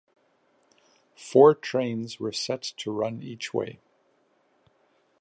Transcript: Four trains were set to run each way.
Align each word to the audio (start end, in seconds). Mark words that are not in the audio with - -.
Four 1.15 1.53
trains 1.53 2.19
were 2.19 2.31
set 2.31 2.63
to 2.77 2.89
run 2.91 3.21
each 3.21 3.53
way. 3.53 3.77